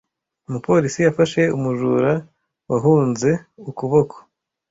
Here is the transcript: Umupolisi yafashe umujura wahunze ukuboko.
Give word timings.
Umupolisi 0.47 0.99
yafashe 1.05 1.41
umujura 1.57 2.11
wahunze 2.71 3.29
ukuboko. 3.69 4.15